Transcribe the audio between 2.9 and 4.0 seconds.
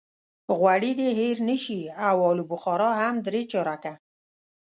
هم درې چارکه.